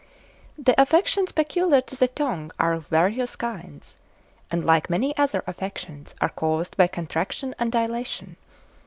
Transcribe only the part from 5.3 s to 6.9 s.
affections, are caused by